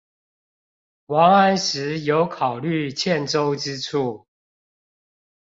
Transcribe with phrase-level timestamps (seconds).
[1.05, 4.25] 王安石有考慮欠周之處